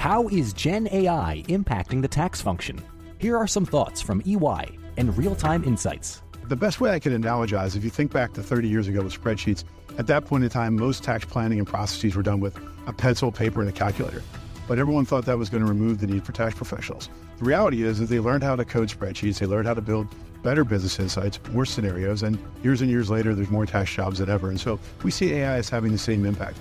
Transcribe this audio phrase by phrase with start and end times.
[0.00, 2.82] How is Gen AI impacting the tax function?
[3.18, 4.64] Here are some thoughts from EY
[4.96, 6.22] and real time insights.
[6.48, 9.12] The best way I could analogize, if you think back to 30 years ago with
[9.12, 9.62] spreadsheets,
[9.98, 13.30] at that point in time, most tax planning and processes were done with a pencil,
[13.30, 14.22] paper, and a calculator.
[14.66, 17.10] But everyone thought that was going to remove the need for tax professionals.
[17.36, 20.08] The reality is that they learned how to code spreadsheets, they learned how to build
[20.42, 24.30] better business insights, more scenarios, and years and years later, there's more tax jobs than
[24.30, 24.48] ever.
[24.48, 26.56] And so we see AI as having the same impact.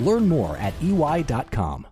[0.00, 1.86] Learn more at EY.com.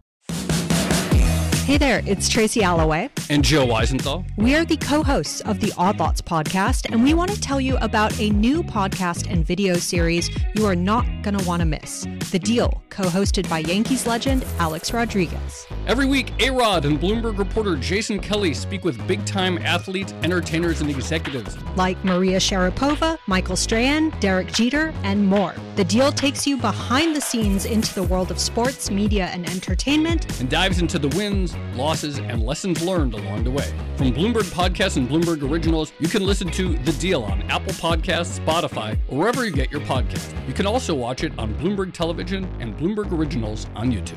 [1.71, 3.10] Hey there, it's Tracy Alloway.
[3.29, 4.24] And Joe Weisenthal.
[4.37, 7.60] We are the co hosts of the Odd Lots podcast, and we want to tell
[7.60, 11.66] you about a new podcast and video series you are not going to want to
[11.66, 15.65] miss The Deal, co hosted by Yankees legend Alex Rodriguez.
[15.87, 20.80] Every week, A Rod and Bloomberg reporter Jason Kelly speak with big time athletes, entertainers,
[20.80, 21.57] and executives.
[21.77, 25.55] Like Maria Sharapova, Michael Strahan, Derek Jeter, and more.
[25.77, 30.41] The Deal takes you behind the scenes into the world of sports, media, and entertainment,
[30.41, 33.73] and dives into the wins losses, and lessons learned along the way.
[33.96, 38.38] From Bloomberg Podcasts and Bloomberg Originals, you can listen to The Deal on Apple Podcasts,
[38.40, 40.35] Spotify, or wherever you get your podcast.
[40.46, 44.16] You can also watch it on Bloomberg Television and Bloomberg Originals on YouTube.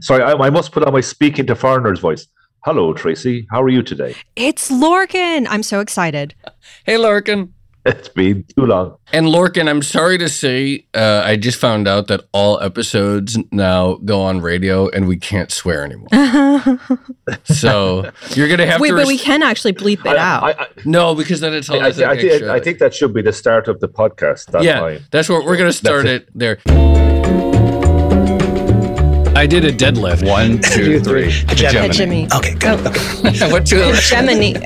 [0.00, 2.28] Sorry, I, I must put on my speaking to foreigners voice.
[2.64, 3.46] Hello, Tracy.
[3.50, 4.14] How are you today?
[4.36, 5.46] It's Lorcan.
[5.48, 6.34] I'm so excited.
[6.84, 7.53] hey, Lorcan.
[7.84, 8.96] It's been too long.
[9.12, 13.96] And Lorcan, I'm sorry to say, uh, I just found out that all episodes now
[13.96, 16.08] go on radio and we can't swear anymore.
[17.44, 18.94] so you're gonna have Wait, to.
[18.94, 20.42] Wait, but we can actually bleep it I, out.
[20.42, 21.82] I, I, no, because then it's all.
[21.82, 24.46] I, I, think that should be the start of the podcast.
[24.46, 26.58] That's yeah, that's what we're gonna start it there.
[29.44, 30.26] I did a deadlift.
[30.26, 31.30] One, two, three.
[31.30, 31.88] Hegemony.
[31.88, 32.28] Hegemony.
[32.34, 32.80] Okay, good.
[32.80, 33.26] Oh.
[33.26, 33.52] Okay.
[33.52, 33.76] what two?
[33.92, 34.56] Hegemony.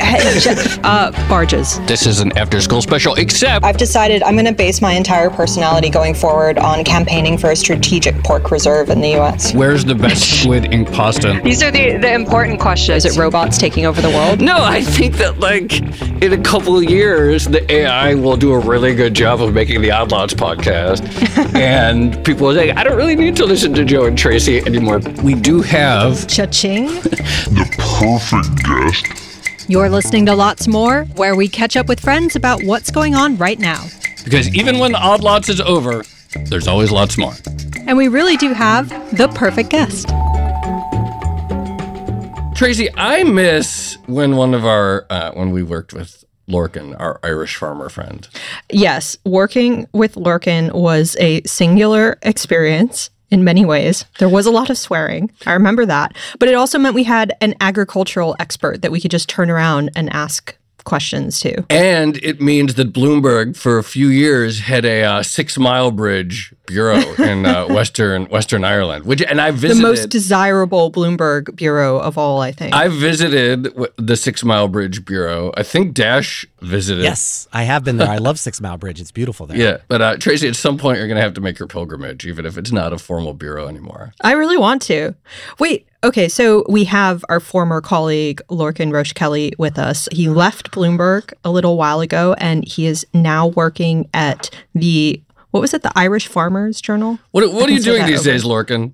[0.84, 1.80] uh, barges.
[1.88, 5.90] This is an after-school special, except I've decided I'm going to base my entire personality
[5.90, 9.52] going forward on campaigning for a strategic pork reserve in the U.S.
[9.52, 11.40] Where's the best squid ink pasta?
[11.42, 13.04] These are the the important questions.
[13.04, 14.40] Is it robots taking over the world?
[14.40, 15.80] No, I think that like
[16.22, 19.82] in a couple of years, the AI will do a really good job of making
[19.82, 21.02] the Odd Lots podcast,
[21.56, 25.00] and people will say, I don't really need to listen to Joe and Tracy anymore.
[25.24, 26.86] We do have cha-ching,
[27.56, 29.68] the perfect guest.
[29.68, 33.36] You're listening to Lots More, where we catch up with friends about what's going on
[33.38, 33.84] right now.
[34.24, 36.04] Because even when Odd Lots is over,
[36.46, 37.32] there's always lots more.
[37.86, 40.08] And we really do have the perfect guest.
[42.56, 47.56] Tracy, I miss when one of our uh, when we worked with Lorcan, our Irish
[47.56, 48.28] farmer friend.
[48.70, 54.04] Yes, working with Lorcan was a singular experience in many ways.
[54.18, 55.30] There was a lot of swearing.
[55.46, 56.16] I remember that.
[56.38, 59.90] But it also meant we had an agricultural expert that we could just turn around
[59.94, 60.56] and ask
[60.88, 61.54] questions too.
[61.68, 66.54] And it means that Bloomberg, for a few years, had a uh, six mile bridge
[66.66, 71.98] bureau in uh, Western Western Ireland, which and I visited the most desirable Bloomberg bureau
[71.98, 72.40] of all.
[72.40, 75.52] I think I visited the Six Mile Bridge bureau.
[75.56, 77.02] I think Dash visited.
[77.02, 78.08] Yes, I have been there.
[78.08, 79.00] I love Six Mile Bridge.
[79.00, 79.58] It's beautiful there.
[79.58, 82.26] Yeah, but uh, Tracy, at some point you're going to have to make your pilgrimage,
[82.26, 84.14] even if it's not a formal bureau anymore.
[84.22, 85.14] I really want to.
[85.58, 90.08] Wait, Okay, so we have our former colleague Lorcan Roche Kelly with us.
[90.12, 95.20] He left Bloomberg a little while ago and he is now working at the
[95.50, 97.18] what was it, the Irish Farmers Journal?
[97.30, 98.30] What, what are you doing these over.
[98.30, 98.92] days, Lorcan?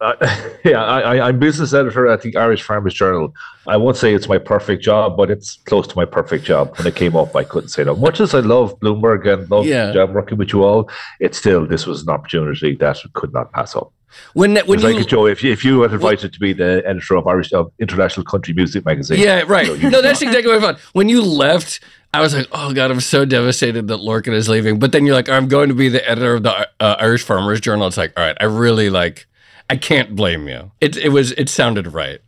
[0.00, 0.14] Uh,
[0.64, 3.34] yeah, I, am business editor at the Irish Farmers Journal.
[3.66, 6.76] I won't say it's my perfect job, but it's close to my perfect job.
[6.78, 7.96] When it came up, I couldn't say no.
[7.96, 9.92] Much as I love Bloomberg and love yeah.
[9.92, 13.74] job working with you all, it's still this was an opportunity that could not pass
[13.74, 13.92] up.
[14.32, 17.16] When when you, like Joe, if you if you were invited to be the editor
[17.16, 19.66] of Irish of International Country Music Magazine, yeah, right.
[19.66, 20.80] You know, no, that's exactly what I thought.
[20.92, 21.80] When you left,
[22.14, 24.78] I was like, oh god, I'm so devastated that Lorcan is leaving.
[24.78, 27.60] But then you're like, I'm going to be the editor of the uh, Irish Farmers
[27.60, 27.86] Journal.
[27.86, 29.26] It's like, all right, I really like,
[29.70, 30.70] I can't blame you.
[30.80, 32.20] It it was it sounded right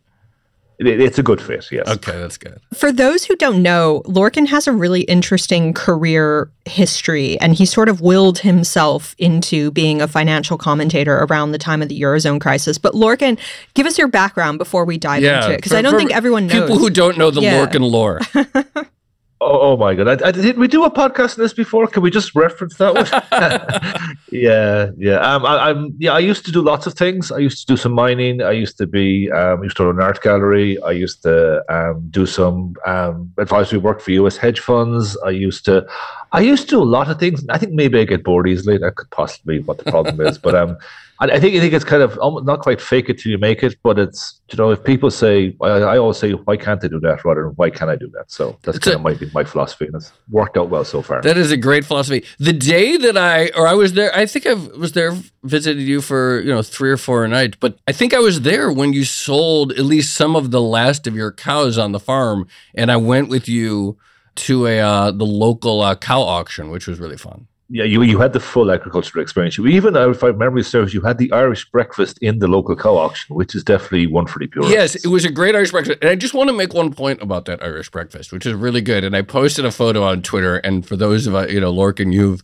[0.83, 1.87] it's a good fit, yes.
[1.87, 2.59] Okay, that's good.
[2.73, 7.87] For those who don't know, Lorcan has a really interesting career history, and he sort
[7.89, 12.77] of willed himself into being a financial commentator around the time of the Eurozone crisis.
[12.77, 13.37] But Lorcan,
[13.73, 16.47] give us your background before we dive yeah, into it, because I don't think everyone
[16.47, 16.61] knows.
[16.61, 17.63] People who don't know the yeah.
[17.63, 18.19] Lorcan lore.
[19.43, 20.21] Oh, oh, my god!
[20.21, 21.87] I, I, did we do a podcast on this before?
[21.87, 24.15] Can we just reference that one?
[24.31, 25.15] yeah, yeah.
[25.15, 26.13] Um, I, am yeah.
[26.13, 27.31] I used to do lots of things.
[27.31, 28.43] I used to do some mining.
[28.43, 29.31] I used to be.
[29.31, 30.79] Um, I used to run an art gallery.
[30.83, 34.37] I used to um, do some um, advisory work for U.S.
[34.37, 35.17] hedge funds.
[35.25, 35.87] I used to.
[36.33, 37.43] I used to do a lot of things.
[37.49, 38.77] I think maybe I get bored easily.
[38.77, 40.37] That could possibly be what the problem is.
[40.37, 40.77] But um,
[41.19, 43.75] I think I think it's kind of not quite fake it till you make it.
[43.83, 46.99] But it's you know if people say I, I always say why can't I do
[47.01, 48.31] that rather than why can I do that.
[48.31, 51.01] So that's it's kind a, of my my philosophy, and it's worked out well so
[51.01, 51.21] far.
[51.21, 52.25] That is a great philosophy.
[52.39, 56.01] The day that I or I was there, I think I was there visited you
[56.01, 57.57] for you know three or four nights.
[57.59, 61.07] But I think I was there when you sold at least some of the last
[61.07, 63.97] of your cows on the farm, and I went with you
[64.35, 67.47] to a uh, the local uh, cow auction, which was really fun.
[67.73, 69.57] Yeah, you you had the full agricultural experience.
[69.57, 72.75] You even, uh, if I remember serves, you had the Irish breakfast in the local
[72.75, 74.73] cow auction, which is definitely one for the purists.
[74.73, 77.21] Yes, it was a great Irish breakfast, and I just want to make one point
[77.21, 79.05] about that Irish breakfast, which is really good.
[79.05, 82.11] And I posted a photo on Twitter, and for those of uh, you know, Lorcan,
[82.11, 82.41] you've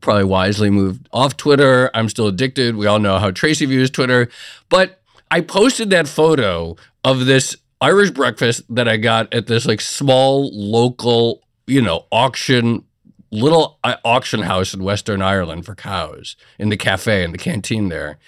[0.00, 1.90] probably wisely moved off Twitter.
[1.92, 2.76] I'm still addicted.
[2.76, 4.28] We all know how Tracy views Twitter,
[4.68, 5.00] but
[5.32, 10.48] I posted that photo of this Irish breakfast that I got at this like small
[10.52, 12.84] local, you know, auction,
[13.32, 17.88] little uh, auction house in Western Ireland for cows in the cafe in the canteen
[17.88, 18.18] there.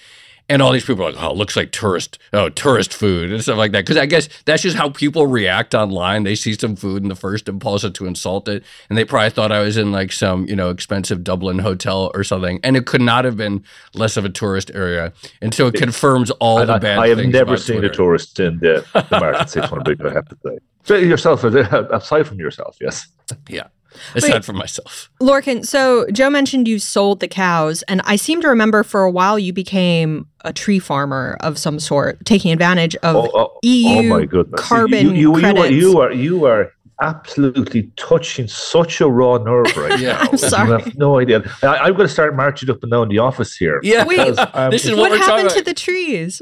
[0.49, 3.43] And all these people are like, oh, it looks like tourist, oh, tourist food and
[3.43, 3.85] stuff like that.
[3.85, 6.25] Because I guess that's just how people react online.
[6.25, 8.62] They see some food and the first impulse is to insult it.
[8.91, 12.25] And they probably thought I was in like some, you know, expensive Dublin hotel or
[12.25, 12.61] something.
[12.62, 13.64] And it could not have been
[13.94, 15.14] less of a tourist area.
[15.41, 17.93] And so it confirms all I, the bad I, I have never seen Twitter.
[17.93, 20.58] a tourist in the, the market six one I have to say.
[20.85, 23.06] So yourself, aside from yourself, yes.
[23.49, 23.69] Yeah.
[24.14, 25.11] Aside Wait, from myself.
[25.20, 29.11] Lorcan, so Joe mentioned you sold the cows, and I seem to remember for a
[29.11, 33.99] while you became a tree farmer of some sort, taking advantage of oh, oh, EU
[33.99, 34.61] oh my goodness.
[34.61, 35.70] carbon you, you, you, credits.
[35.70, 40.29] You are, you are, you are absolutely touching such a raw nerve right yeah, now.
[40.31, 40.69] I'm sorry.
[40.69, 41.43] You have no idea.
[41.62, 43.81] I, am going to start marching up and down the office here.
[43.82, 46.41] Yeah, because, um, this is what, what happened to the trees.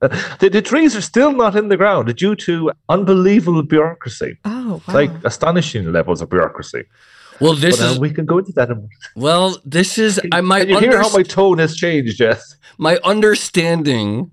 [0.38, 4.38] the, the, trees are still not in the ground due to unbelievable bureaucracy.
[4.46, 4.94] Oh, wow.
[4.94, 6.84] Like astonishing levels of bureaucracy.
[7.38, 7.98] Well, this but, uh, is.
[7.98, 8.70] we can go into that.
[8.70, 10.18] In well, this is.
[10.32, 10.68] I might.
[10.68, 12.56] you hear how my tone has changed, Jess?
[12.78, 14.30] My understanding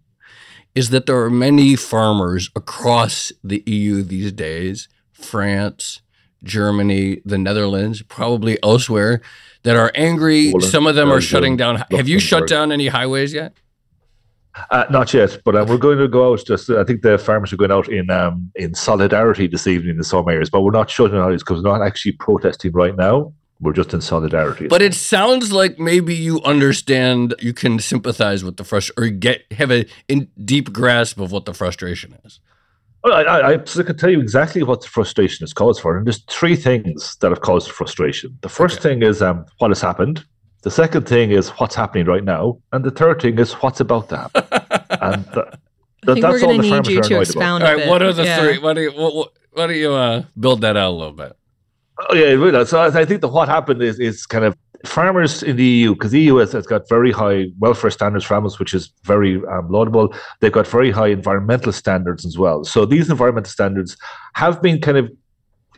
[0.73, 6.01] is that there are many farmers across the EU these days, France,
[6.43, 9.21] Germany, the Netherlands, probably elsewhere,
[9.63, 10.51] that are angry.
[10.51, 11.83] Poland, Some of them are shutting down.
[11.91, 13.53] Have you shut down any highways yet?
[14.69, 16.45] Uh, not yet, but uh, we're going to go out.
[16.45, 20.03] Just I think the farmers are going out in um, in solidarity this evening in
[20.03, 23.33] some areas, but we're not shutting out because we're not actually protesting right now.
[23.59, 24.67] We're just in solidarity.
[24.67, 29.51] But it sounds like maybe you understand, you can sympathize with the frustration, or get
[29.51, 32.39] have a in deep grasp of what the frustration is.
[33.03, 36.05] Well, I, I, I, can tell you exactly what the frustration is caused for, and
[36.05, 38.37] there's three things that have caused frustration.
[38.41, 38.89] The first okay.
[38.89, 40.25] thing is um, what has happened.
[40.67, 44.09] The second thing is what's happening right now, and the third thing is what's about
[44.09, 44.43] to happen.
[45.01, 45.57] and the,
[46.03, 47.61] the, that's all the farmers are annoyed about.
[47.61, 48.41] All right, what are the yeah.
[48.41, 48.57] three?
[48.57, 51.37] What do you, what, what do you uh, build that out a little bit?
[52.09, 52.65] Oh yeah, really.
[52.65, 56.11] So I think that what happened is is kind of farmers in the EU because
[56.11, 59.69] the EU has, has, got very high welfare standards for animals, which is very um,
[59.69, 60.13] laudable.
[60.41, 62.65] They've got very high environmental standards as well.
[62.65, 63.95] So these environmental standards
[64.33, 65.09] have been kind of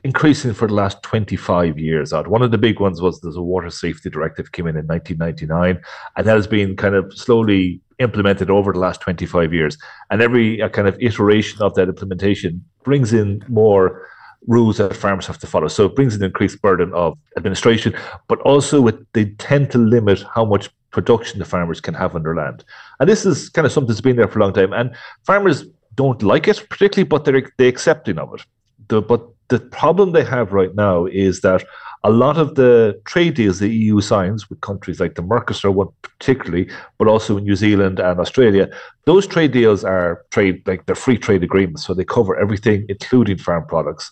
[0.03, 2.27] increasing for the last 25 years out.
[2.27, 5.81] One of the big ones was a water safety directive came in in 1999,
[6.15, 9.77] and that has been kind of slowly implemented over the last 25 years.
[10.09, 14.07] And every uh, kind of iteration of that implementation brings in more
[14.47, 15.67] rules that farmers have to follow.
[15.67, 17.93] So it brings an increased burden of administration,
[18.27, 22.23] but also it, they tend to limit how much production the farmers can have on
[22.23, 22.63] their land.
[22.99, 24.73] And this is kind of something that's been there for a long time.
[24.73, 24.95] And
[25.25, 28.45] farmers don't like it particularly, but they're they accepting of it.
[28.87, 31.63] The, but the problem they have right now is that
[32.03, 35.89] a lot of the trade deals the EU signs with countries like the Mercosur one
[36.01, 38.69] particularly, but also in New Zealand and Australia,
[39.05, 43.37] those trade deals are trade like they're free trade agreements, so they cover everything, including
[43.37, 44.11] farm products.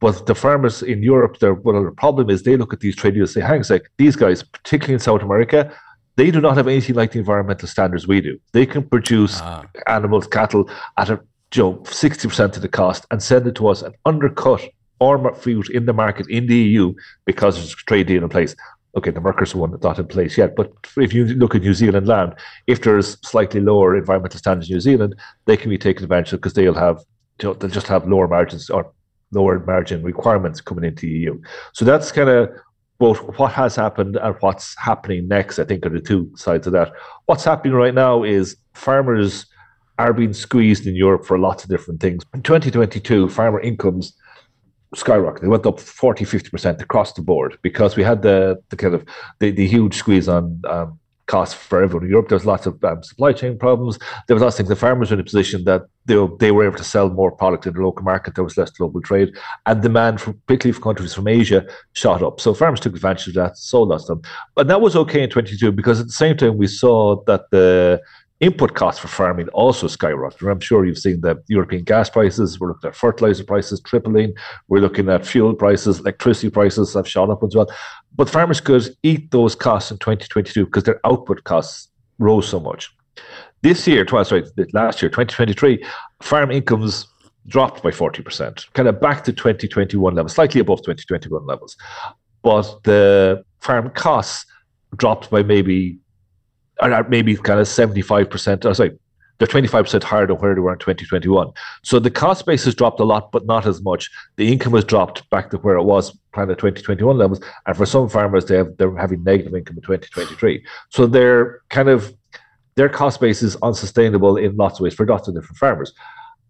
[0.00, 3.14] But the farmers in Europe, their well, the problem is they look at these trade
[3.14, 5.74] deals and say, hang on a sec, these guys, particularly in South America,
[6.16, 8.38] they do not have anything like the environmental standards we do.
[8.52, 9.64] They can produce ah.
[9.86, 11.20] animals, cattle at a
[11.62, 14.62] know, 60% of the cost and send it to us and undercut
[15.00, 16.94] our fruit in the market in the EU
[17.24, 18.54] because there's a trade deal in place.
[18.96, 22.06] Okay, the Mercosur one not in place yet, but if you look at New Zealand
[22.06, 22.34] land,
[22.68, 26.40] if there's slightly lower environmental standards in New Zealand, they can be taken advantage of
[26.40, 27.02] because they'll have
[27.38, 28.92] they'll just have lower margins or
[29.32, 31.40] lower margin requirements coming into the EU.
[31.72, 32.50] So that's kind of
[32.98, 35.58] both what has happened and what's happening next.
[35.58, 36.92] I think are the two sides of that.
[37.26, 39.46] What's happening right now is farmers
[39.98, 42.22] are being squeezed in Europe for lots of different things.
[42.34, 44.16] In 2022, farmer incomes
[44.94, 45.42] skyrocketed.
[45.42, 49.04] They went up 40, 50% across the board because we had the, the kind of
[49.38, 52.28] the, the huge squeeze on um, costs for everyone in Europe.
[52.28, 53.98] There was lots of um, supply chain problems.
[54.26, 54.68] There was lots of things.
[54.68, 57.66] The farmers were in a position that they, they were able to sell more product
[57.66, 58.34] in the local market.
[58.34, 59.34] There was less global trade,
[59.66, 62.40] and demand, for, particularly for countries from Asia, shot up.
[62.40, 64.30] So farmers took advantage of that, sold lots of them.
[64.54, 68.00] But that was okay in 22 because at the same time we saw that the
[68.44, 70.50] input costs for farming also skyrocketed.
[70.50, 72.60] I'm sure you've seen the European gas prices.
[72.60, 74.34] We're looking at fertilizer prices tripling.
[74.68, 77.70] We're looking at fuel prices, electricity prices have shot up as well.
[78.14, 82.94] But farmers could eat those costs in 2022 because their output costs rose so much.
[83.62, 85.82] This year, twice right, last year, 2023,
[86.20, 87.06] farm incomes
[87.46, 91.76] dropped by 40%, kind of back to 2021 levels, slightly above 2021 levels.
[92.42, 94.44] But the farm costs
[94.96, 95.98] dropped by maybe,
[96.80, 98.98] or maybe kind of 75%, or sorry,
[99.38, 101.50] they're 25% higher than where they were in 2021.
[101.82, 104.10] So the cost base has dropped a lot, but not as much.
[104.36, 107.40] The income has dropped back to where it was kind of 2021 levels.
[107.66, 110.64] And for some farmers, they have, they're having negative income in 2023.
[110.90, 112.14] So they're kind of,
[112.76, 115.92] their cost base is unsustainable in lots of ways for lots of different farmers.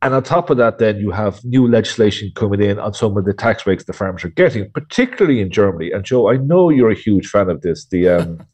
[0.03, 3.25] And on top of that, then you have new legislation coming in on some of
[3.25, 5.91] the tax breaks the farmers are getting, particularly in Germany.
[5.91, 7.87] And Joe, I know you're a huge fan of this.
[7.87, 8.47] The um,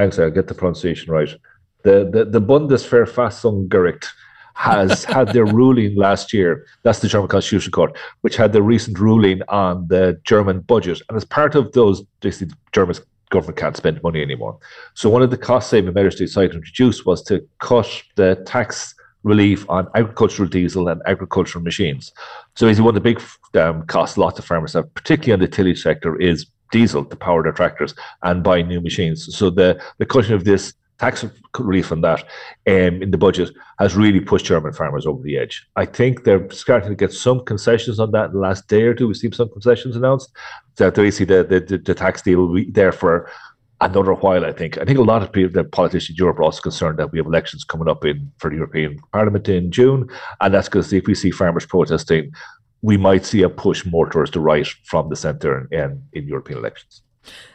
[0.00, 1.34] on, I'll get the pronunciation right
[1.82, 4.06] the, the, the Bundesverfassungsgericht
[4.54, 6.66] has had their ruling last year.
[6.82, 11.02] That's the German Constitutional Court, which had the recent ruling on the German budget.
[11.08, 12.96] And as part of those, basically, the German
[13.30, 14.58] government can't spend money anymore.
[14.94, 18.42] So one of the cost saving measures they decided to introduce was to cut the
[18.46, 22.10] tax relief on agricultural diesel and agricultural machines.
[22.56, 23.22] So basically, one of the big
[23.60, 27.42] um, costs lots of farmers have, particularly on the tillage sector, is diesel to power
[27.42, 29.34] their tractors and buy new machines.
[29.36, 31.24] So the, the cutting of this tax
[31.58, 32.20] relief on that
[32.66, 35.66] um, in the budget has really pushed German farmers over the edge.
[35.76, 38.94] I think they're starting to get some concessions on that in the last day or
[38.94, 39.08] two.
[39.08, 40.30] We've seen some concessions announced.
[40.76, 43.30] That they see the, the, the tax deal will be there for
[43.80, 44.78] another while, I think.
[44.78, 47.18] I think a lot of people, the politicians in Europe are also concerned that we
[47.18, 50.06] have elections coming up in for the European Parliament in June.
[50.40, 52.32] And that's because if we see farmers protesting,
[52.82, 56.58] we might see a push more towards the right from the centre in, in European
[56.58, 57.02] elections.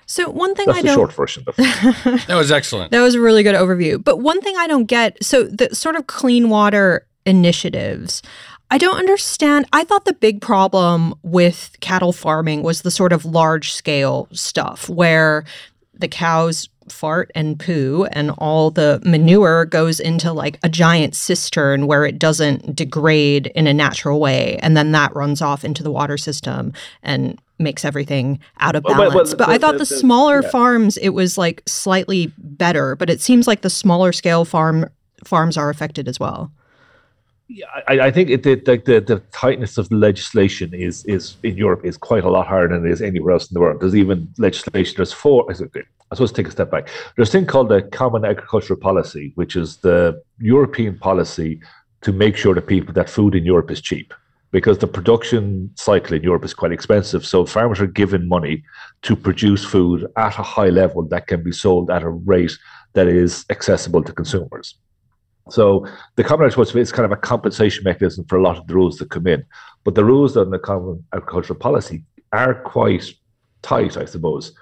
[0.05, 1.44] So one thing That's I the don't short version.
[1.48, 2.91] Of that was excellent.
[2.91, 4.03] That was a really good overview.
[4.03, 8.22] But one thing I don't get, so the sort of clean water initiatives,
[8.70, 9.65] I don't understand.
[9.74, 14.89] I thought the big problem with cattle farming was the sort of large scale stuff
[14.89, 15.44] where
[15.94, 21.87] the cows fart and poo and all the manure goes into like a giant cistern
[21.87, 25.91] where it doesn't degrade in a natural way and then that runs off into the
[25.91, 29.13] water system and makes everything out of balance.
[29.13, 30.49] Well, well, but I thought the, the smaller yeah.
[30.49, 34.89] farms it was like slightly better, but it seems like the smaller scale farm
[35.23, 36.51] farms are affected as well.
[37.47, 41.55] Yeah, I, I think it, the, the the tightness of the legislation is is in
[41.57, 43.81] Europe is quite a lot higher than it is anywhere else in the world.
[43.81, 44.95] There's even legislation.
[44.97, 45.45] There's four.
[45.51, 46.89] I suppose take a step back.
[47.15, 51.59] There's a thing called the Common Agricultural Policy, which is the European policy
[52.01, 54.13] to make sure that people that food in Europe is cheap
[54.51, 57.25] because the production cycle in Europe is quite expensive.
[57.25, 58.63] So farmers are given money
[59.01, 62.57] to produce food at a high level that can be sold at a rate
[62.93, 64.75] that is accessible to consumers.
[65.49, 65.85] So
[66.15, 68.73] the common agricultural policy is kind of a compensation mechanism for a lot of the
[68.73, 69.45] rules that come in.
[69.83, 73.05] But the rules on the common agricultural policy are quite
[73.61, 74.53] tight, I suppose.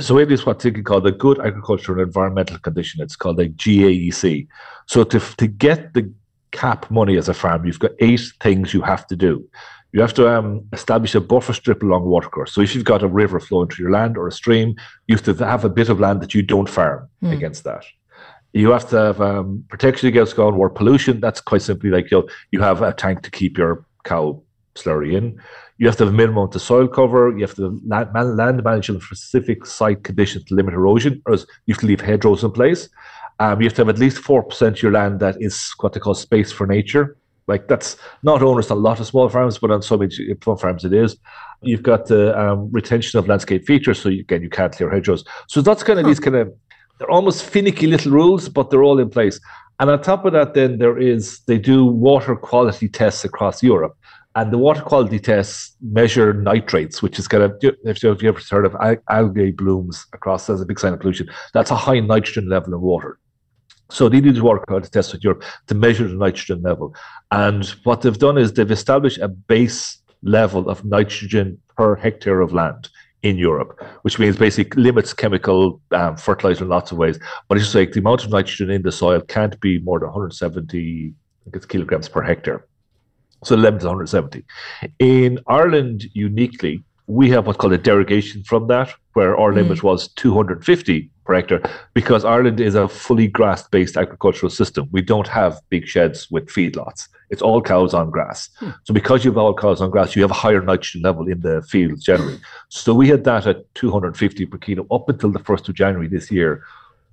[0.00, 3.02] So it is what's called a good agricultural and environmental condition.
[3.02, 4.48] It's called a GAEC.
[4.86, 6.12] So to, to get the
[6.52, 9.46] CAP money as a farm, you've got eight things you have to do.
[9.92, 12.52] You have to um, establish a buffer strip along watercourse.
[12.52, 14.74] So if you've got a river flowing through your land or a stream,
[15.06, 17.32] you have to have a bit of land that you don't farm mm.
[17.32, 17.84] against that.
[18.54, 21.20] You have to have um, protection against groundwater pollution.
[21.20, 24.40] That's quite simply like you you have a tank to keep your cow
[24.76, 25.40] slurry in.
[25.78, 27.30] You have to have a minimum to soil cover.
[27.30, 31.34] You have to land, land manage in specific site conditions to limit erosion, or
[31.66, 32.88] you have to leave hedgerows in place.
[33.40, 36.00] Um, you have to have at least 4% of your land that is what they
[36.00, 37.16] call space for nature.
[37.46, 40.08] Like that's not onerous on a lot of small farms, but on some
[40.56, 41.16] farms it is.
[41.60, 45.24] You've got the um, retention of landscape features, so you, again you can't clear hedgerows.
[45.48, 46.10] So that's kind of huh.
[46.10, 46.54] these kind of
[46.98, 49.40] they're almost finicky little rules, but they're all in place.
[49.80, 53.96] And on top of that, then there is they do water quality tests across Europe,
[54.36, 58.66] and the water quality tests measure nitrates, which is kind of if you've ever heard
[58.66, 58.76] of
[59.10, 62.80] algae blooms across as a big sign of pollution, that's a high nitrogen level in
[62.80, 63.18] water.
[63.90, 66.94] So they need to work out a test with Europe to measure the nitrogen level.
[67.30, 72.52] And what they've done is they've established a base level of nitrogen per hectare of
[72.52, 72.88] land
[73.24, 77.18] in Europe, which means basically limits chemical um, fertilizer in lots of ways.
[77.48, 80.08] But it's just like the amount of nitrogen in the soil can't be more than
[80.08, 81.14] 170
[81.68, 82.66] kilograms per hectare.
[83.42, 84.44] So 11 to 170.
[84.98, 89.56] In Ireland, uniquely, we have what's called a derogation from that, where our mm.
[89.56, 91.62] limit was 250 per hectare
[91.94, 94.88] because Ireland is a fully grass based agricultural system.
[94.92, 97.08] We don't have big sheds with feedlots.
[97.30, 98.50] It's all cows on grass.
[98.58, 98.70] Hmm.
[98.84, 101.40] So because you have all cows on grass, you have a higher nitrogen level in
[101.40, 102.38] the fields generally.
[102.68, 106.30] So we had that at 250 per kilo up until the 1st of January this
[106.30, 106.62] year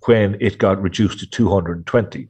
[0.06, 2.28] when it got reduced to 220.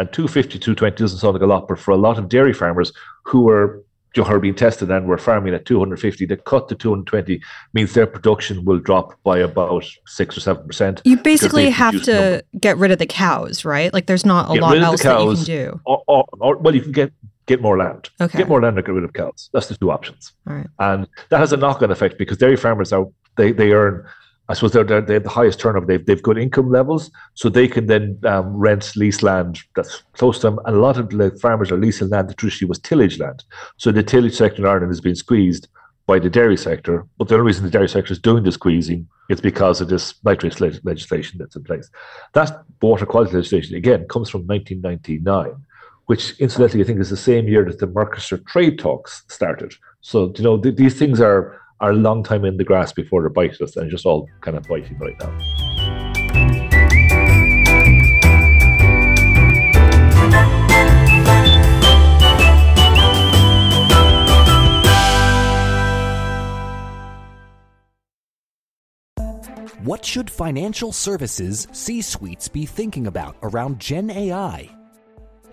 [0.00, 2.92] And 250, 220 doesn't sound like a lot, but for a lot of dairy farmers
[3.24, 3.82] who were
[4.16, 7.40] are being tested and we're farming at 250, the cut to 220
[7.72, 11.02] means their production will drop by about six or seven percent.
[11.04, 13.92] You basically have to get rid of the cows, right?
[13.92, 15.80] Like there's not a get lot else cows, that you can do.
[15.84, 17.12] Or, or, or, well, you can get
[17.46, 18.10] get more land.
[18.20, 18.38] Okay.
[18.38, 19.50] Get more land or get rid of cows.
[19.52, 20.32] That's the two options.
[20.46, 20.66] All right.
[20.78, 24.06] And that has a knock-on effect because dairy farmers are they they earn
[24.48, 25.86] I suppose they're, they're, they have the highest turnover.
[25.86, 30.38] They've, they've good income levels, so they can then um, rent, lease land that's close
[30.38, 30.58] to them.
[30.64, 33.44] And a lot of the farmers are leasing land that traditionally was tillage land.
[33.76, 35.68] So the tillage sector in Ireland has been squeezed
[36.08, 37.06] by the dairy sector.
[37.18, 40.14] But the only reason the dairy sector is doing the squeezing is because of this
[40.24, 41.88] nitrates le- legislation that's in place.
[42.32, 45.54] That water quality legislation, again, comes from 1999,
[46.06, 49.74] which incidentally I think is the same year that the Mercosur trade talks started.
[50.00, 53.22] So, you know, th- these things are are a long time in the grass before
[53.22, 55.32] they're biting us and just all kind of biting right now.
[69.84, 74.77] What should financial services C suites be thinking about around Gen AI?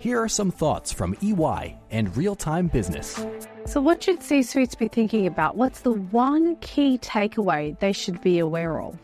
[0.06, 3.26] Here are some thoughts from EY and Real Time Business.
[3.64, 5.56] So, what should C suites be thinking about?
[5.56, 8.96] What's the one key takeaway they should be aware of?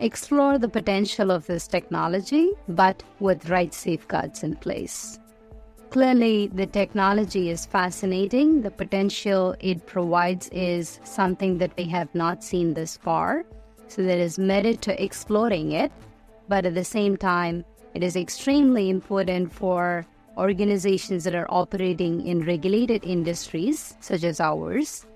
[0.00, 5.18] Explore the potential of this technology, but with right safeguards in place.
[5.90, 8.62] Clearly, the technology is fascinating.
[8.62, 13.44] The potential it provides is something that we have not seen this far.
[13.88, 15.92] So, there is merit to exploring it.
[16.48, 20.06] But at the same time, it is extremely important for
[20.36, 25.06] organizations that are operating in regulated industries such as ours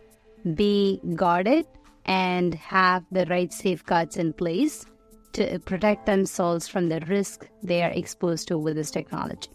[0.54, 1.66] be guarded
[2.04, 4.84] and have the right safeguards in place
[5.32, 9.50] to protect themselves from the risk they are exposed to with this technology.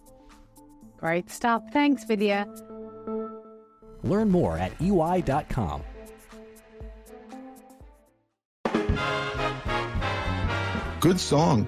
[0.98, 1.64] Great stuff.
[1.72, 2.46] Thanks, Vidya.
[4.04, 5.84] Learn more at EY.com.
[11.00, 11.68] Good song.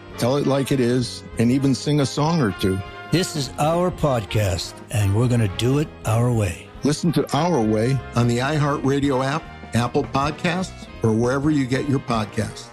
[0.21, 2.79] tell it like it is, and even sing a song or two.
[3.11, 6.67] This is our podcast, and we're going to do it our way.
[6.83, 11.99] Listen to Our Way on the iHeartRadio app, Apple Podcasts, or wherever you get your
[11.99, 12.67] podcasts.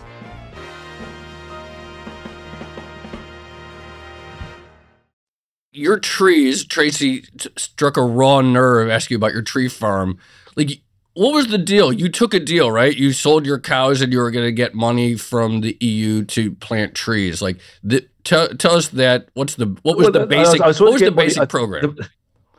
[5.71, 8.91] your trees, Tracy t- struck a raw nerve.
[8.91, 10.19] Ask you about your tree farm.
[10.57, 10.83] Like,
[11.19, 11.93] what was the deal?
[11.93, 12.97] You took a deal, right?
[12.97, 16.53] You sold your cows, and you were going to get money from the EU to
[16.55, 17.43] plant trees.
[17.43, 19.29] Like, the, tell tell us that.
[19.35, 20.61] What's the what was well, the basic?
[20.61, 21.97] I was, I was what was the basic money, program?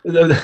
[0.04, 0.44] The,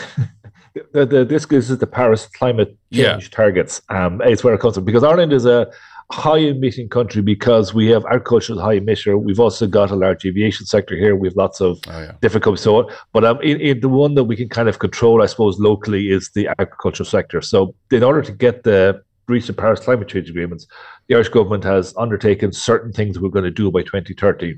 [0.93, 3.29] the, the, this is the Paris climate change yeah.
[3.31, 3.81] targets.
[3.89, 5.69] Um, it's where it comes from because Ireland is a
[6.11, 9.19] high emitting country because we have agriculture as high emitter.
[9.21, 11.15] We've also got a large aviation sector here.
[11.15, 12.55] We have lots of oh, yeah.
[12.55, 15.59] So, but um, in, in the one that we can kind of control, I suppose,
[15.59, 17.41] locally is the agricultural sector.
[17.41, 20.67] So, in order to get the reach the Paris climate change agreements,
[21.07, 24.55] the Irish government has undertaken certain things we're going to do by 2030.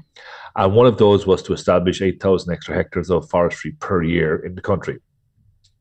[0.57, 4.55] And one of those was to establish 8,000 extra hectares of forestry per year in
[4.55, 4.99] the country.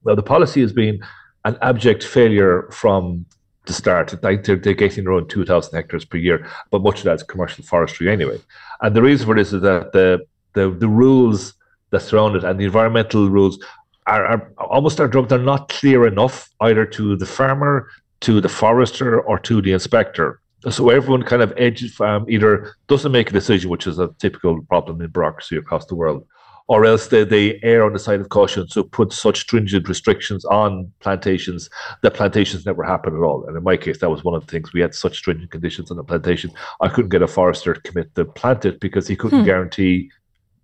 [0.04, 1.00] Now, the policy has been
[1.44, 3.26] an abject failure from
[3.66, 4.22] to start.
[4.22, 7.64] Like they're, they're getting around 2,000 hectares per year, but much of that is commercial
[7.64, 8.40] forestry anyway.
[8.80, 10.26] And the reason for this is that the
[10.56, 11.54] the, the rules
[11.90, 13.62] that surround it and the environmental rules
[14.06, 17.88] are, are almost are, they're not clear enough either to the farmer,
[18.20, 20.40] to the forester, or to the inspector.
[20.70, 24.62] So everyone kind of edges um, either doesn't make a decision, which is a typical
[24.62, 26.26] problem in bureaucracy across the world,
[26.68, 30.44] or else they, they err on the side of caution, so put such stringent restrictions
[30.46, 31.70] on plantations
[32.02, 33.44] that plantations never happen at all.
[33.46, 35.90] And in my case, that was one of the things we had such stringent conditions
[35.90, 36.50] on the plantation.
[36.80, 39.46] I couldn't get a forester to commit to plant it because he couldn't hmm.
[39.46, 40.10] guarantee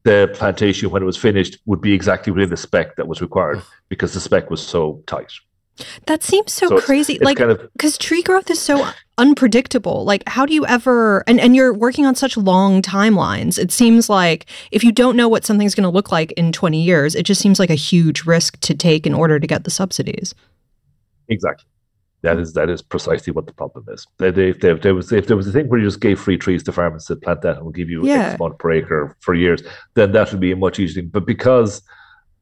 [0.05, 3.63] the plantation when it was finished would be exactly within the spec that was required
[3.89, 5.33] because the spec was so tight.
[6.07, 7.15] That seems so, so crazy.
[7.15, 10.05] It's, it's like, because kind of, tree growth is so unpredictable.
[10.05, 13.59] Like, how do you ever, and, and you're working on such long timelines.
[13.59, 16.81] It seems like if you don't know what something's going to look like in 20
[16.81, 19.71] years, it just seems like a huge risk to take in order to get the
[19.71, 20.35] subsidies.
[21.29, 21.67] Exactly.
[22.23, 24.07] That is that is precisely what the problem is.
[24.19, 26.01] They, they, if, there, if, there was if there was a thing where you just
[26.01, 28.29] gave free trees to farmers to plant that and we'll give you yeah.
[28.29, 29.61] X amount per acre for years,
[29.95, 31.03] then that would be much easier.
[31.03, 31.83] But because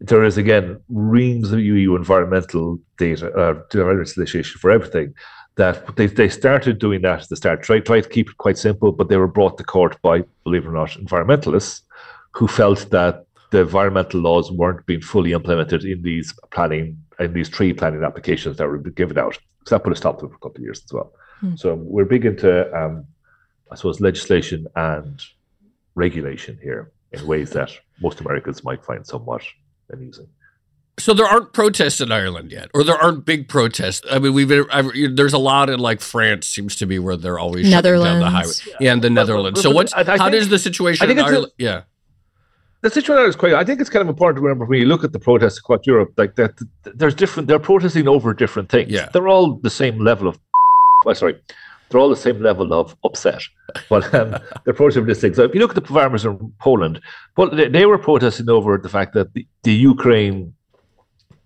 [0.01, 5.15] there is again reams of EU environmental data, uh, legislation for everything.
[5.57, 8.57] That they, they started doing that at the start, try, try to keep it quite
[8.57, 11.83] simple, but they were brought to court by, believe it or not, environmentalists
[12.33, 17.51] who felt that the environmental laws weren't being fully implemented in these planning in these
[17.51, 19.39] tree planning applications that were given out.
[19.67, 21.13] So that put a stop to it for a couple of years as well.
[21.41, 21.57] Hmm.
[21.57, 23.05] So we're big into, um,
[23.71, 25.21] I suppose, legislation and
[25.95, 29.43] regulation here in ways that most Americans might find somewhat
[29.92, 30.29] amusing.
[30.98, 34.03] So there aren't protests in Ireland yet, or there aren't big protests.
[34.11, 37.38] I mean, we've I've, there's a lot in like France seems to be where they're
[37.38, 38.05] always Netherlands.
[38.05, 38.53] down the highway.
[38.66, 39.62] Yeah, yeah and the Netherlands.
[39.62, 41.53] so what's I, I how think, does the situation in Ireland?
[41.59, 41.83] A, yeah,
[42.83, 43.55] the situation is quite.
[43.55, 45.81] I think it's kind of important to remember when you look at the protests across
[45.85, 46.59] Europe, like that.
[46.85, 47.48] There's different.
[47.48, 48.90] They're protesting over different things.
[48.90, 50.38] Yeah, they're all the same level of.
[51.05, 51.40] Well, sorry,
[51.90, 53.42] they're all the same level of upset.
[53.88, 55.35] But um, they're protesting this thing.
[55.35, 57.00] So if you look at the farmers in Poland,
[57.37, 60.55] well, they, they were protesting over the fact that the, the Ukraine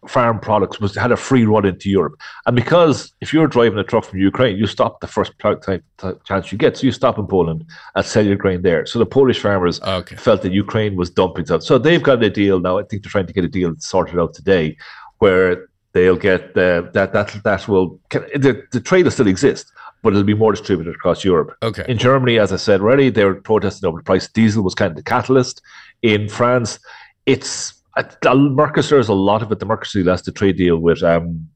[0.06, 2.20] farm products was had a free run into Europe.
[2.46, 5.82] And because if you're driving a truck from Ukraine, you stop the first time,
[6.24, 6.76] chance you get.
[6.76, 8.84] So you stop in Poland and sell your grain there.
[8.84, 10.16] So the Polish farmers okay.
[10.16, 11.62] felt that Ukraine was dumping stuff.
[11.62, 12.78] So they've got a deal now.
[12.78, 14.76] I think they're trying to get a deal sorted out today
[15.18, 19.72] where they'll get uh, that that that will the, the trade will still exist
[20.04, 21.56] but it'll be more distributed across Europe.
[21.62, 21.84] Okay.
[21.88, 24.90] In Germany, as I said already, they were protesting over the price diesel was kind
[24.90, 25.62] of the catalyst.
[26.02, 26.78] In France,
[27.24, 29.60] it's uh, Mercosur is a lot of it.
[29.60, 31.48] The Mercosur that's the trade deal with um,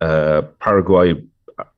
[0.00, 1.14] uh, Paraguay,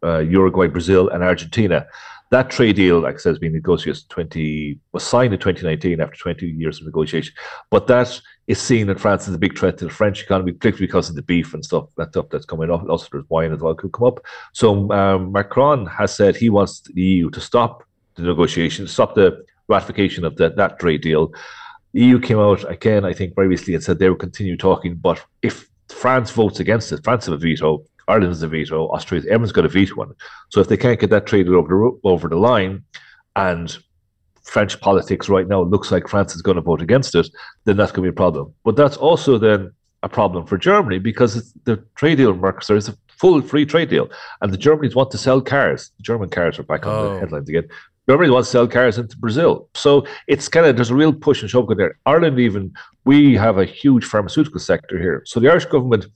[0.02, 1.86] uh, Uruguay, Brazil, and Argentina.
[2.30, 6.16] That trade deal, like I said, has been negotiated twenty was signed in 2019 after
[6.16, 7.34] 20 years of negotiation.
[7.70, 10.86] But that is seen in France as a big threat to the French economy, particularly
[10.86, 12.86] because of the beef and stuff that stuff that's coming up.
[12.88, 14.20] Also, there's wine as well could come up.
[14.52, 17.84] So um, Macron has said he wants the EU to stop
[18.16, 21.32] the negotiations, stop the ratification of the, that trade deal.
[21.92, 24.96] The EU came out again, I think, recently and said they will continue talking.
[24.96, 29.30] But if France votes against it, France has a veto, Ireland has a veto, Australia,
[29.30, 30.16] everyone's got a veto on it.
[30.50, 32.84] So if they can't get that traded over the over the line,
[33.36, 33.76] and
[34.44, 37.28] French politics right now looks like France is going to vote against it,
[37.64, 38.52] then that's going to be a problem.
[38.62, 42.88] But that's also then a problem for Germany because the trade deal with Mercosur is
[42.88, 44.08] a full free trade deal,
[44.40, 45.90] and the Germans want to sell cars.
[45.96, 47.14] The German cars are back on oh.
[47.14, 47.68] the headlines again.
[48.08, 51.40] Germany wants to sell cars into Brazil, so it's kind of there's a real push
[51.40, 51.98] and shove going there.
[52.04, 52.72] Ireland, even
[53.06, 56.06] we have a huge pharmaceutical sector here, so the Irish government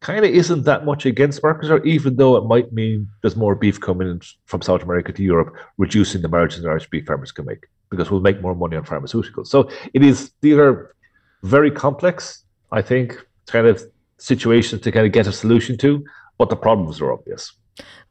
[0.00, 3.80] kind of isn't that much against Mercosur, even though it might mean there's more beef
[3.80, 7.44] coming in from South America to Europe, reducing the margins that Irish beef farmers can
[7.46, 9.46] make because we'll make more money on pharmaceuticals.
[9.46, 10.94] So it is these are
[11.42, 13.82] very complex, I think, kind of
[14.18, 16.04] situations to kind of get a solution to,
[16.38, 17.52] but the problems are obvious.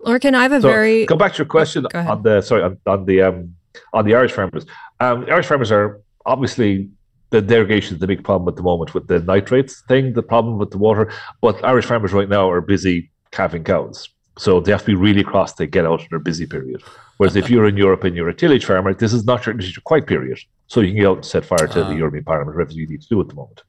[0.05, 2.63] Lorcan, I have a so very go back to your question oh, on the sorry
[2.63, 3.55] on, on the um
[3.93, 4.65] on the Irish farmers.
[4.99, 6.89] Um, Irish farmers are obviously
[7.29, 10.57] the derogation is the big problem at the moment with the nitrates thing, the problem
[10.57, 11.11] with the water.
[11.41, 14.09] But Irish farmers right now are busy calving cows.
[14.37, 16.83] So they have to be really cross to get out in their busy period.
[17.17, 19.67] Whereas if you're in Europe and you're a tillage farmer, this is not your, this
[19.67, 20.39] is your quiet period.
[20.67, 21.97] So you can get out and set fire to uh, the ah.
[21.97, 23.61] European Parliament, whatever you need to do at the moment.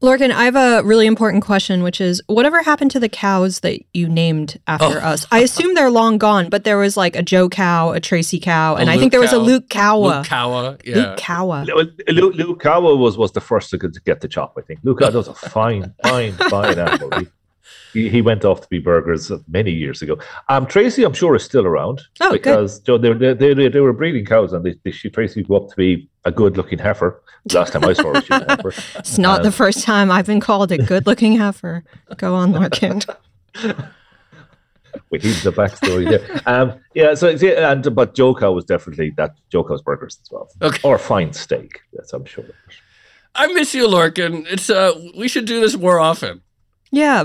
[0.00, 3.80] Lorcan, I have a really important question, which is whatever happened to the cows that
[3.92, 5.08] you named after oh.
[5.08, 5.26] us?
[5.32, 8.76] I assume they're long gone, but there was like a Joe cow, a Tracy cow,
[8.76, 10.18] and I think there was a Luke Kawa.
[10.18, 10.96] Luke Kawa, yeah.
[10.96, 11.66] Luke Kawa.
[12.08, 14.78] Luke, Luke Kawa was, was the first to get the chop, I think.
[14.84, 17.18] Luke Kawa was a fine, fine, fine animal.
[17.18, 17.26] He,
[17.92, 20.18] he, went off to be burgers many years ago.
[20.48, 23.92] Um, Tracy, I'm sure, is still around oh, because Joe, they, they, they, they, were
[23.92, 27.22] breeding cows and they, they, she, Tracy grew up to be a good looking heifer.
[27.52, 28.72] Last time I saw her, she was a heifer.
[28.98, 31.84] It's not um, the first time I've been called a good looking heifer.
[32.16, 33.04] Go on, Lorcan.
[35.10, 36.42] we need the backstory there.
[36.46, 40.30] Um, yeah, so yeah, and but Joe Cow was definitely that Joe Cow's burgers as
[40.30, 40.48] well.
[40.60, 40.80] Okay.
[40.82, 42.44] Or fine steak, yes, I'm sure.
[43.34, 44.46] I miss you, Lorcan.
[44.46, 46.42] It's uh we should do this more often.
[46.90, 47.24] Yeah.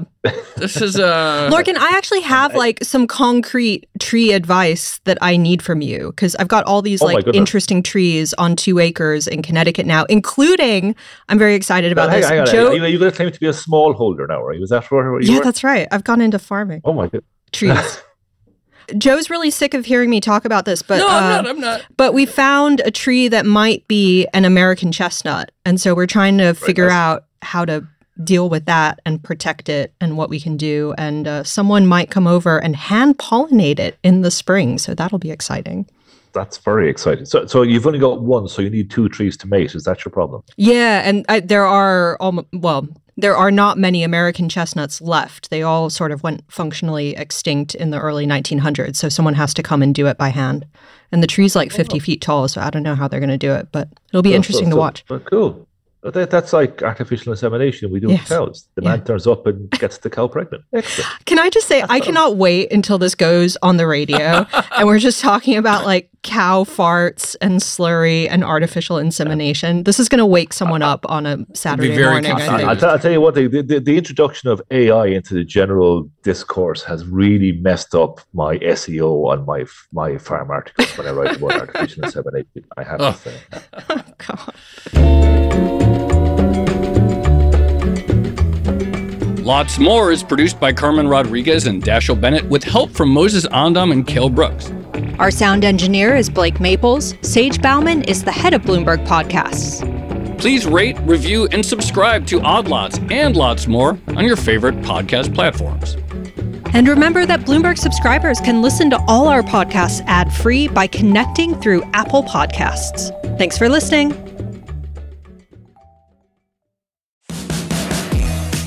[0.56, 5.62] This is uh Lorcan, I actually have like some concrete tree advice that I need
[5.62, 9.42] from you because I've got all these Oh like interesting trees on two acres in
[9.42, 10.96] Connecticut now, including
[11.30, 12.30] I'm very excited about hang, this.
[12.30, 14.44] hang on, Joe, are you, are you going to claim to be a smallholder now,
[14.44, 14.64] are you?
[14.64, 15.44] Is that where you yeah, were?
[15.44, 15.88] that's right.
[15.92, 17.24] I've gone into farming Oh my god.
[17.52, 18.02] trees.
[18.98, 21.48] Joe's really sick of hearing me talk about this, but No, I'm uh, not.
[21.48, 21.86] I'm not.
[21.96, 26.38] But we found a tree that might be an American chestnut, and so we're trying
[26.40, 26.94] to figure nice.
[26.94, 27.88] out how to
[28.24, 30.94] deal with that and protect it and what we can do.
[30.98, 35.20] And uh, someone might come over and hand pollinate it in the spring, so that'll
[35.20, 35.88] be exciting.
[36.34, 37.26] That's very exciting.
[37.26, 39.76] So, so you've only got one, so you need two trees to mate.
[39.76, 40.44] Is that your problem?
[40.58, 42.18] Yeah, and I, there are
[42.52, 45.52] well, there are not many American chestnuts left.
[45.52, 48.96] They all sort of went functionally extinct in the early 1900s.
[48.96, 50.66] So someone has to come and do it by hand.
[51.12, 53.38] And the tree's like 50 feet tall, so I don't know how they're going to
[53.38, 55.06] do it, but it'll be So- interesting so- to watch.
[55.08, 55.68] But cool.
[56.04, 58.22] That, that's like artificial insemination we do Yes.
[58.22, 58.68] with cows.
[58.76, 60.64] The man turns up and gets the cow pregnant.
[60.74, 61.10] Excellent.
[61.26, 64.46] Can I just say, I cannot wait until this goes on the radio
[64.78, 69.84] and we're just talking about like cow farts and slurry and artificial insemination.
[69.84, 72.32] This is going to wake someone up on a Saturday very morning.
[72.32, 72.68] I confusing.
[72.70, 72.84] think.
[72.84, 77.06] I'll, tell you what, the, the, the introduction of AI into the general discourse has
[77.06, 82.06] really messed up my SEO on my my farm articles when I write about artificial
[82.06, 82.66] insemination.
[82.78, 83.12] I have Oh.
[83.12, 83.38] to say.
[83.90, 84.54] Oh, God.
[89.44, 93.92] Lots More is produced by Carmen Rodriguez and Dashiell Bennett with help from Moses Onam
[93.92, 94.72] and Kale Brooks.
[95.20, 97.16] Our sound engineer is Blake Maples.
[97.22, 99.88] Sage Bauman is the head of Bloomberg Podcasts.
[100.40, 105.34] Please rate, review, and subscribe to Odd Lots and Lots More on your favorite podcast
[105.34, 105.96] platforms.
[106.74, 111.60] And remember that Bloomberg subscribers can listen to all our podcasts ad free by connecting
[111.62, 113.12] through Apple Podcasts.
[113.38, 114.33] Thanks for listening.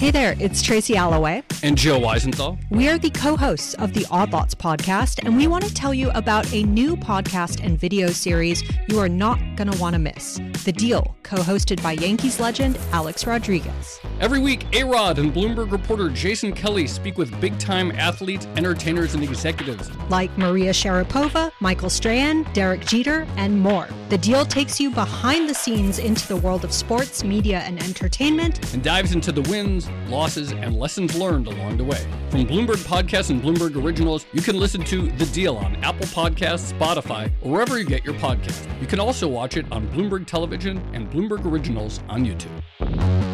[0.06, 1.42] Hey there, it's Tracy Alloway.
[1.64, 2.56] And Joe Weisenthal.
[2.70, 5.92] We are the co hosts of the Odd Lots podcast, and we want to tell
[5.92, 9.98] you about a new podcast and video series you are not going to want to
[9.98, 13.98] miss The Deal, co hosted by Yankees legend Alex Rodriguez.
[14.20, 19.14] Every week, A Rod and Bloomberg reporter Jason Kelly speak with big time athletes, entertainers,
[19.14, 19.90] and executives.
[20.08, 23.88] Like Maria Sharapova, Michael Strahan, Derek Jeter, and more.
[24.08, 28.72] The Deal takes you behind the scenes into the world of sports, media, and entertainment.
[28.72, 32.06] and dives into the wins, losses, and lessons learned along the way.
[32.30, 36.72] From Bloomberg Podcasts and Bloomberg Originals, you can listen to The Deal on Apple Podcasts,
[36.72, 38.68] Spotify, or wherever you get your podcast.
[38.80, 43.25] You can also watch it on Bloomberg Television and Bloomberg Originals on YouTube.